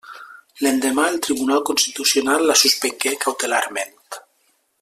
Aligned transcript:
L'endemà 0.67 1.03
el 1.09 1.19
Tribunal 1.27 1.61
Constitucional 1.69 2.49
la 2.53 2.57
suspengué 2.65 3.15
cautelarment. 3.27 3.99